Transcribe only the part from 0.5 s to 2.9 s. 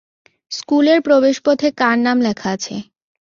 স্কুলের প্রবেশপথে কার নাম লেখা আছে?